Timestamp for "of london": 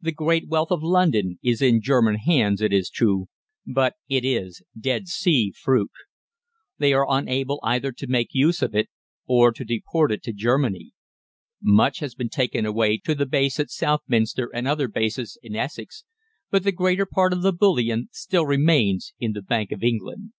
0.72-1.38